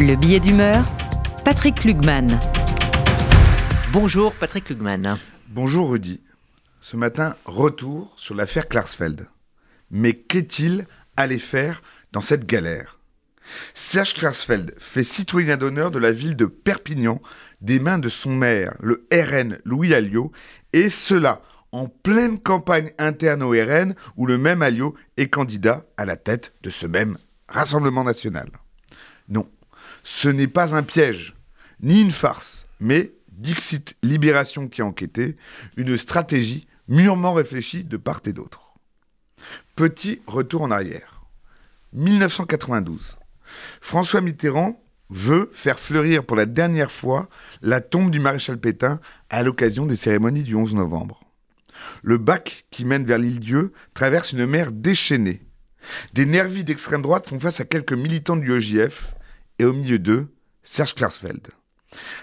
Le 0.00 0.14
billet 0.14 0.38
d'humeur, 0.38 0.84
Patrick 1.44 1.82
Lugman. 1.82 2.38
Bonjour 3.92 4.32
Patrick 4.32 4.68
Lugman. 4.68 5.18
Bonjour 5.48 5.90
Rudy. 5.90 6.20
Ce 6.80 6.96
matin, 6.96 7.34
retour 7.44 8.12
sur 8.16 8.36
l'affaire 8.36 8.68
Klarsfeld. 8.68 9.26
Mais 9.90 10.14
qu'est-il 10.14 10.86
allé 11.16 11.40
faire 11.40 11.82
dans 12.12 12.20
cette 12.20 12.46
galère? 12.46 13.00
Serge 13.74 14.14
Klarsfeld 14.14 14.72
fait 14.78 15.02
citoyen 15.02 15.56
d'honneur 15.56 15.90
de 15.90 15.98
la 15.98 16.12
ville 16.12 16.36
de 16.36 16.46
Perpignan 16.46 17.20
des 17.60 17.80
mains 17.80 17.98
de 17.98 18.08
son 18.08 18.30
maire, 18.30 18.76
le 18.78 19.04
RN 19.12 19.58
Louis 19.64 19.94
Alliot, 19.94 20.30
et 20.72 20.90
cela 20.90 21.42
en 21.72 21.88
pleine 21.88 22.38
campagne 22.38 22.92
interne 22.98 23.42
au 23.42 23.50
RN 23.50 23.96
où 24.16 24.26
le 24.26 24.38
même 24.38 24.62
Alliot 24.62 24.94
est 25.16 25.28
candidat 25.28 25.86
à 25.96 26.04
la 26.04 26.16
tête 26.16 26.52
de 26.62 26.70
ce 26.70 26.86
même 26.86 27.18
Rassemblement 27.48 28.04
national. 28.04 28.48
Non, 29.28 29.48
ce 30.02 30.28
n'est 30.28 30.46
pas 30.48 30.74
un 30.74 30.82
piège, 30.82 31.34
ni 31.80 32.00
une 32.00 32.10
farce, 32.10 32.66
mais, 32.80 33.12
Dixit 33.32 33.96
Libération 34.02 34.68
qui 34.68 34.82
a 34.82 34.86
enquêté, 34.86 35.36
une 35.76 35.96
stratégie 35.96 36.66
mûrement 36.88 37.32
réfléchie 37.32 37.84
de 37.84 37.96
part 37.96 38.20
et 38.26 38.32
d'autre. 38.32 38.72
Petit 39.76 40.20
retour 40.26 40.62
en 40.62 40.70
arrière. 40.70 41.22
1992. 41.92 43.16
François 43.80 44.20
Mitterrand 44.20 44.82
veut 45.10 45.50
faire 45.54 45.78
fleurir 45.78 46.24
pour 46.24 46.36
la 46.36 46.46
dernière 46.46 46.90
fois 46.90 47.28
la 47.62 47.80
tombe 47.80 48.10
du 48.10 48.20
maréchal 48.20 48.58
Pétain 48.58 49.00
à 49.30 49.42
l'occasion 49.42 49.86
des 49.86 49.96
cérémonies 49.96 50.42
du 50.42 50.54
11 50.54 50.74
novembre. 50.74 51.20
Le 52.02 52.18
bac 52.18 52.66
qui 52.70 52.84
mène 52.84 53.04
vers 53.04 53.18
l'île 53.18 53.40
Dieu 53.40 53.72
traverse 53.94 54.32
une 54.32 54.46
mer 54.46 54.72
déchaînée. 54.72 55.42
Des 56.12 56.26
nervis 56.26 56.64
d'extrême 56.64 57.02
droite 57.02 57.28
font 57.28 57.40
face 57.40 57.60
à 57.60 57.64
quelques 57.64 57.92
militants 57.92 58.36
du 58.36 58.52
OJF 58.52 59.14
et 59.58 59.64
au 59.64 59.72
milieu 59.72 59.98
d'eux, 59.98 60.28
Serge 60.62 60.94
Klarsfeld. 60.94 61.48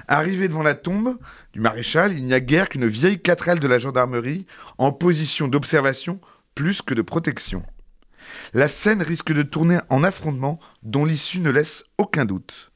Arrivé 0.07 0.47
devant 0.47 0.63
la 0.63 0.75
tombe 0.75 1.17
du 1.53 1.59
maréchal, 1.59 2.13
il 2.13 2.23
n'y 2.23 2.33
a 2.33 2.39
guère 2.39 2.69
qu'une 2.69 2.87
vieille 2.87 3.21
quatrelle 3.21 3.59
de 3.59 3.67
la 3.67 3.79
gendarmerie 3.79 4.45
en 4.77 4.91
position 4.91 5.47
d'observation 5.47 6.19
plus 6.53 6.81
que 6.81 6.93
de 6.93 7.01
protection. 7.01 7.63
La 8.53 8.67
scène 8.67 9.01
risque 9.01 9.33
de 9.33 9.43
tourner 9.43 9.79
en 9.89 10.03
affrontement 10.03 10.59
dont 10.83 11.05
l'issue 11.05 11.39
ne 11.39 11.49
laisse 11.49 11.83
aucun 11.97 12.25
doute. 12.25 12.71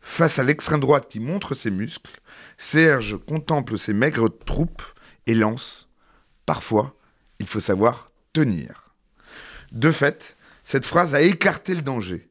Face 0.00 0.38
à 0.38 0.42
l'extrême 0.42 0.80
droite 0.80 1.08
qui 1.08 1.20
montre 1.20 1.54
ses 1.54 1.70
muscles, 1.70 2.20
Serge 2.56 3.18
contemple 3.18 3.78
ses 3.78 3.92
maigres 3.92 4.30
troupes 4.44 4.82
et 5.26 5.34
lance 5.34 5.88
Parfois, 6.46 6.96
il 7.38 7.46
faut 7.46 7.60
savoir 7.60 8.10
tenir. 8.32 8.94
De 9.72 9.92
fait, 9.92 10.36
cette 10.64 10.86
phrase 10.86 11.14
a 11.14 11.20
écarté 11.20 11.74
le 11.74 11.82
danger. 11.82 12.28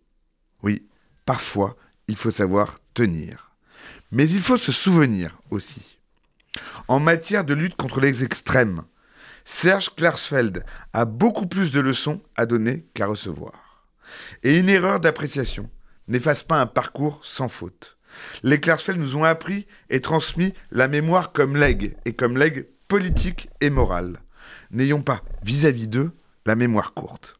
Oui, 0.61 0.87
parfois, 1.29 1.77
il 2.07 2.15
faut 2.15 2.31
savoir 2.31 2.79
tenir. 2.95 3.51
Mais 4.11 4.27
il 4.27 4.41
faut 4.41 4.57
se 4.57 4.71
souvenir 4.71 5.37
aussi. 5.51 5.99
En 6.87 6.99
matière 6.99 7.45
de 7.45 7.53
lutte 7.53 7.75
contre 7.75 8.01
les 8.01 8.23
extrêmes, 8.23 8.81
Serge 9.45 9.93
Klarsfeld 9.93 10.65
a 10.91 11.05
beaucoup 11.05 11.45
plus 11.45 11.69
de 11.69 11.79
leçons 11.79 12.19
à 12.35 12.47
donner 12.47 12.83
qu'à 12.95 13.05
recevoir. 13.05 13.85
Et 14.41 14.57
une 14.57 14.69
erreur 14.69 14.99
d'appréciation 14.99 15.69
n'efface 16.07 16.41
pas 16.41 16.59
un 16.59 16.65
parcours 16.65 17.19
sans 17.21 17.47
faute. 17.47 17.99
Les 18.41 18.59
Klarsfeld 18.59 18.99
nous 18.99 19.15
ont 19.15 19.23
appris 19.23 19.67
et 19.91 20.01
transmis 20.01 20.55
la 20.71 20.87
mémoire 20.87 21.31
comme 21.31 21.55
legs, 21.55 21.95
et 22.05 22.13
comme 22.13 22.39
legs 22.39 22.65
politique 22.87 23.49
et 23.61 23.69
morale. 23.69 24.23
N'ayons 24.71 25.03
pas 25.03 25.21
vis-à-vis 25.43 25.87
d'eux 25.87 26.09
la 26.47 26.55
mémoire 26.55 26.95
courte. 26.95 27.38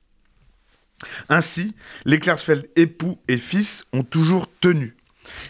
Ainsi, 1.30 1.76
les 2.06 2.20
Klarsfeld 2.20 2.68
époux 2.76 3.20
et 3.28 3.38
fils 3.38 3.86
ont 3.94 4.04
toujours 4.04 4.48
tenu. 4.60 4.96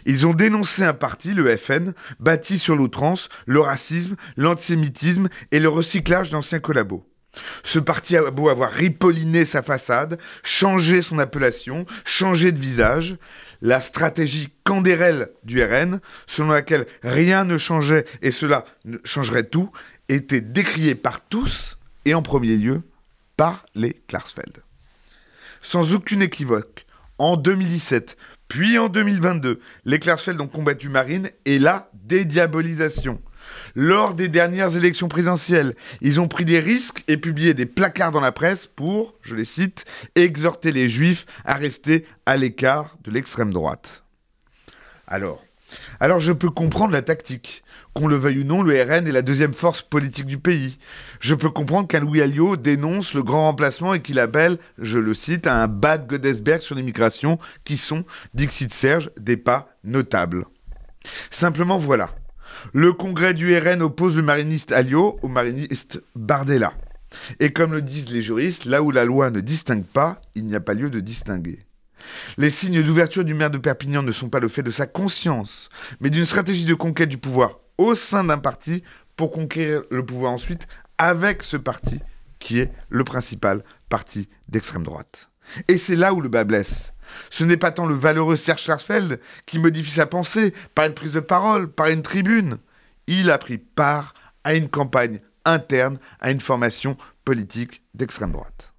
Ils 0.06 0.28
ont 0.28 0.34
dénoncé 0.34 0.84
un 0.84 0.94
parti, 0.94 1.34
le 1.34 1.56
FN, 1.56 1.94
bâti 2.20 2.60
sur 2.60 2.76
l'outrance, 2.76 3.30
le 3.46 3.60
racisme, 3.60 4.16
l'antisémitisme 4.38 5.30
et 5.52 5.60
le 5.60 5.70
recyclage 5.70 6.32
d'anciens 6.32 6.60
collabos. 6.60 7.06
Ce 7.64 7.80
parti 7.80 8.18
a 8.18 8.32
beau 8.32 8.50
avoir 8.50 8.72
ripolliné 8.72 9.46
sa 9.46 9.62
façade, 9.62 10.20
changé 10.44 11.02
son 11.02 11.20
appellation, 11.20 11.86
changé 12.04 12.52
de 12.52 12.60
visage, 12.60 13.18
la 13.62 13.82
stratégie 13.82 14.50
candérelle 14.64 15.30
du 15.44 15.64
RN, 15.64 16.00
selon 16.26 16.50
laquelle 16.50 16.88
rien 17.04 17.46
ne 17.46 17.58
changeait 17.58 18.06
et 18.22 18.32
cela 18.32 18.66
changerait 19.04 19.44
tout, 19.44 19.72
était 20.08 20.42
décriée 20.42 20.96
par 20.96 21.22
tous 21.22 21.78
et 22.06 22.16
en 22.16 22.22
premier 22.22 22.56
lieu 22.56 22.82
par 23.38 23.66
les 23.76 23.94
Klarsfeld. 24.08 24.64
Sans 25.62 25.94
aucune 25.94 26.22
équivoque, 26.22 26.86
en 27.18 27.38
2017, 27.38 28.18
puis 28.48 28.78
en 28.78 28.90
2022, 28.90 29.60
les 29.86 30.00
Klarsfeld 30.00 30.42
ont 30.42 30.48
combattu 30.48 30.90
Marine 30.90 31.30
et 31.46 31.60
la 31.60 31.90
dédiabolisation. 31.94 33.22
Lors 33.76 34.14
des 34.14 34.28
dernières 34.28 34.76
élections 34.76 35.08
présidentielles, 35.08 35.76
ils 36.02 36.20
ont 36.20 36.28
pris 36.28 36.46
des 36.46 36.60
risques 36.60 37.04
et 37.08 37.18
publié 37.18 37.54
des 37.54 37.66
placards 37.66 38.12
dans 38.12 38.22
la 38.22 38.32
presse 38.32 38.68
pour, 38.68 39.16
je 39.22 39.36
les 39.36 39.46
cite, 39.46 39.86
exhorter 40.16 40.72
les 40.72 40.90
juifs 40.90 41.26
à 41.46 41.56
rester 41.56 42.06
à 42.26 42.38
l'écart 42.38 42.98
de 43.04 43.12
l'extrême 43.12 43.54
droite. 43.54 44.04
Alors, 45.08 45.44
alors 46.00 46.20
je 46.20 46.34
peux 46.34 46.50
comprendre 46.50 46.94
la 46.94 47.02
tactique. 47.02 47.64
Qu'on 47.94 48.08
le 48.08 48.16
veuille 48.16 48.40
ou 48.40 48.44
non, 48.44 48.62
le 48.62 48.82
RN 48.82 49.08
est 49.08 49.12
la 49.12 49.24
deuxième 49.24 49.54
force 49.54 49.82
politique 49.82 50.28
du 50.28 50.38
pays. 50.38 50.78
Je 51.20 51.34
peux 51.34 51.50
comprendre 51.50 51.88
qu'un 51.88 52.00
Louis 52.00 52.22
Alliot 52.22 52.56
dénonce 52.56 53.14
le 53.14 53.24
grand 53.24 53.46
remplacement 53.46 53.94
et 53.94 54.02
qu'il 54.02 54.20
appelle, 54.20 54.60
je 54.78 55.00
le 55.00 55.14
cite, 55.14 55.48
un 55.48 55.68
bad 55.68 56.08
Godesberg 56.08 56.62
sur 56.62 56.76
l'immigration 56.76 57.40
qui 57.66 57.78
sont, 57.78 58.06
Dixit 58.34 58.72
Serge, 58.72 59.12
des 59.20 59.38
pas 59.38 59.70
notables. 59.84 60.46
Simplement 61.32 61.78
voilà. 61.78 62.16
Le 62.74 62.94
congrès 62.94 63.34
du 63.34 63.58
RN 63.58 63.82
oppose 63.82 64.16
le 64.16 64.24
mariniste 64.24 64.72
Alliot 64.72 65.20
au 65.24 65.28
mariniste 65.28 66.02
Bardella. 66.16 66.74
Et 67.40 67.52
comme 67.52 67.74
le 67.74 67.82
disent 67.82 68.12
les 68.12 68.22
juristes, 68.22 68.66
là 68.66 68.84
où 68.84 68.92
la 68.92 69.04
loi 69.04 69.32
ne 69.32 69.40
distingue 69.40 69.84
pas, 69.84 70.22
il 70.36 70.46
n'y 70.46 70.56
a 70.56 70.60
pas 70.60 70.76
lieu 70.76 70.92
de 70.92 71.00
distinguer. 71.00 71.66
Les 72.38 72.52
signes 72.52 72.84
d'ouverture 72.84 73.26
du 73.26 73.34
maire 73.34 73.50
de 73.50 73.58
Perpignan 73.58 74.04
ne 74.04 74.12
sont 74.12 74.30
pas 74.30 74.40
le 74.40 74.48
fait 74.48 74.64
de 74.64 74.72
sa 74.72 74.86
conscience, 74.86 75.70
mais 76.00 76.12
d'une 76.12 76.26
stratégie 76.26 76.66
de 76.66 76.76
conquête 76.76 77.10
du 77.10 77.18
pouvoir 77.18 77.60
au 77.80 77.96
sein 77.96 78.26
d'un 78.26 78.38
parti 78.38 78.84
pour 79.16 79.32
conquérir 79.32 79.84
le 79.90 80.06
pouvoir 80.06 80.34
ensuite 80.34 80.68
avec 80.98 81.44
ce 81.44 81.56
parti 81.58 82.00
qui 82.38 82.60
est 82.60 82.72
le 82.90 83.06
principal 83.06 83.64
parti 83.88 84.28
d'extrême 84.50 84.84
droite. 84.84 85.30
Et 85.70 85.78
c'est 85.78 85.96
là 85.96 86.14
où 86.14 86.20
le 86.20 86.30
bas 86.30 86.44
blesse. 86.44 86.94
Ce 87.30 87.44
n'est 87.44 87.58
pas 87.58 87.72
tant 87.72 87.86
le 87.86 87.96
valeureux 87.96 88.36
Serge 88.36 88.62
Schwarzfeld 88.62 89.20
qui 89.46 89.60
modifie 89.60 89.92
sa 89.92 90.06
pensée 90.06 90.54
par 90.76 90.86
une 90.86 90.94
prise 90.94 91.14
de 91.14 91.22
parole, 91.22 91.72
par 91.72 91.88
une 91.88 92.04
tribune. 92.04 92.58
Il 93.08 93.32
a 93.32 93.38
pris 93.38 93.58
part 93.58 94.14
à 94.44 94.56
une 94.56 94.70
campagne 94.70 95.22
interne, 95.46 96.00
à 96.20 96.32
une 96.32 96.42
formation 96.42 96.98
politique 97.24 97.82
d'extrême 97.94 98.34
droite. 98.34 98.74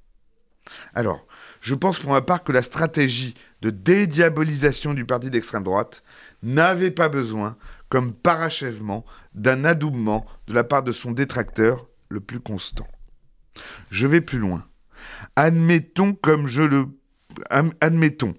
Alors, 0.94 1.26
je 1.62 1.74
pense 1.74 1.98
pour 1.98 2.12
ma 2.12 2.22
part 2.22 2.44
que 2.44 2.52
la 2.52 2.62
stratégie 2.62 3.34
de 3.62 3.70
dédiabolisation 3.70 4.92
du 4.92 5.06
parti 5.06 5.30
d'extrême 5.30 5.64
droite 5.64 6.02
n'avait 6.42 6.90
pas 6.90 7.08
besoin, 7.08 7.56
comme 7.90 8.14
parachèvement, 8.14 9.04
d'un 9.34 9.64
adoubement 9.64 10.24
de 10.46 10.54
la 10.54 10.64
part 10.64 10.82
de 10.82 10.92
son 10.92 11.10
détracteur 11.10 11.86
le 12.08 12.20
plus 12.20 12.40
constant. 12.40 12.86
Je 13.90 14.06
vais 14.06 14.22
plus 14.22 14.38
loin. 14.38 14.64
Admettons 15.36 16.14
comme 16.14 16.46
je 16.46 16.62
le 16.62 16.86
admettons 17.80 18.34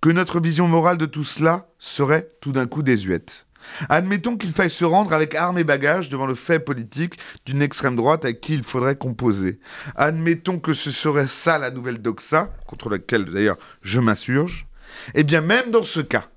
que 0.00 0.08
notre 0.08 0.40
vision 0.40 0.66
morale 0.68 0.98
de 0.98 1.06
tout 1.06 1.24
cela 1.24 1.68
serait 1.78 2.30
tout 2.40 2.52
d'un 2.52 2.66
coup 2.66 2.82
désuète. 2.82 3.46
Admettons 3.88 4.36
qu'il 4.36 4.52
faille 4.52 4.70
se 4.70 4.84
rendre 4.84 5.12
avec 5.12 5.34
armes 5.34 5.58
et 5.58 5.64
bagages 5.64 6.10
devant 6.10 6.26
le 6.26 6.34
fait 6.34 6.60
politique 6.60 7.18
d'une 7.46 7.62
extrême 7.62 7.96
droite 7.96 8.24
à 8.24 8.32
qui 8.32 8.54
il 8.54 8.62
faudrait 8.62 8.96
composer. 8.96 9.58
Admettons 9.96 10.58
que 10.58 10.74
ce 10.74 10.90
serait 10.90 11.28
ça 11.28 11.58
la 11.58 11.70
nouvelle 11.70 12.02
doxa, 12.02 12.52
contre 12.66 12.90
laquelle 12.90 13.24
d'ailleurs 13.24 13.58
je 13.82 14.00
m'insurge. 14.00 14.66
Eh 15.14 15.24
bien, 15.24 15.40
même 15.40 15.70
dans 15.70 15.82
ce 15.82 16.00
cas, 16.00 16.28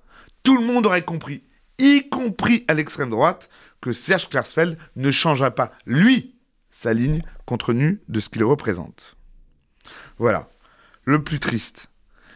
tout 0.43 0.57
le 0.57 0.65
monde 0.65 0.85
aurait 0.85 1.03
compris, 1.03 1.43
y 1.79 2.09
compris 2.09 2.65
à 2.67 2.73
l'extrême 2.73 3.09
droite, 3.09 3.49
que 3.81 3.93
Serge 3.93 4.29
Klarsfeld 4.29 4.77
ne 4.95 5.11
changera 5.11 5.51
pas, 5.51 5.71
lui, 5.85 6.35
sa 6.69 6.93
ligne 6.93 7.21
contre 7.45 7.73
nu 7.73 8.01
de 8.07 8.19
ce 8.19 8.29
qu'il 8.29 8.43
représente. 8.43 9.15
Voilà. 10.17 10.49
Le 11.05 11.23
plus 11.23 11.39
triste, 11.39 11.89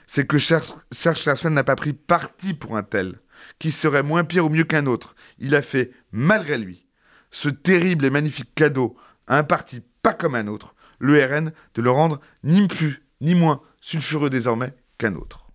c'est 0.07 0.25
que 0.25 0.37
Serge 0.37 1.21
Klarsfeld 1.21 1.53
n'a 1.53 1.63
pas 1.63 1.75
pris 1.75 1.93
parti 1.93 2.53
pour 2.53 2.77
un 2.77 2.83
tel 2.83 3.19
qui 3.59 3.71
serait 3.71 4.03
moins 4.03 4.23
pire 4.23 4.45
ou 4.45 4.49
mieux 4.49 4.63
qu'un 4.63 4.85
autre. 4.85 5.15
Il 5.39 5.55
a 5.55 5.61
fait, 5.61 5.91
malgré 6.11 6.57
lui, 6.57 6.87
ce 7.31 7.49
terrible 7.49 8.05
et 8.05 8.09
magnifique 8.09 8.53
cadeau 8.55 8.95
à 9.27 9.37
un 9.37 9.43
parti 9.43 9.81
pas 10.01 10.13
comme 10.13 10.35
un 10.35 10.47
autre, 10.47 10.75
le 10.99 11.23
RN, 11.23 11.51
de 11.73 11.81
le 11.81 11.91
rendre 11.91 12.19
ni 12.43 12.67
plus 12.67 13.03
ni 13.21 13.35
moins 13.35 13.61
sulfureux 13.79 14.29
désormais 14.29 14.73
qu'un 14.97 15.15
autre. 15.15 15.47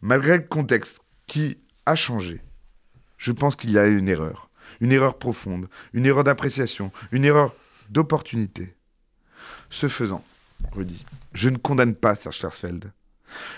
Malgré 0.00 0.36
le 0.36 0.44
contexte 0.44 1.02
qui 1.26 1.58
a 1.86 1.94
changé, 1.94 2.40
je 3.18 3.32
pense 3.32 3.56
qu'il 3.56 3.70
y 3.70 3.78
a 3.78 3.86
une 3.86 4.08
erreur, 4.08 4.50
une 4.80 4.92
erreur 4.92 5.18
profonde, 5.18 5.68
une 5.92 6.06
erreur 6.06 6.24
d'appréciation, 6.24 6.92
une 7.10 7.24
erreur 7.24 7.54
d'opportunité. 7.90 8.74
Ce 9.70 9.88
faisant, 9.88 10.24
Rudy, 10.72 11.04
je 11.32 11.48
ne 11.48 11.56
condamne 11.56 11.94
pas 11.94 12.14
Serge 12.14 12.36
Schwarzfeld. 12.36 12.92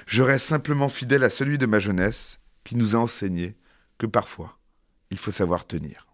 Je 0.07 0.23
reste 0.23 0.47
simplement 0.47 0.89
fidèle 0.89 1.25
à 1.25 1.31
celui 1.31 1.59
de 1.59 1.67
ma 1.67 1.81
jeunesse 1.81 2.39
qui 2.65 2.77
nous 2.77 2.95
a 2.97 2.99
enseigné 2.99 3.57
que 3.99 4.07
parfois, 4.07 4.59
il 5.11 5.19
faut 5.19 5.33
savoir 5.33 5.67
tenir. 5.67 6.07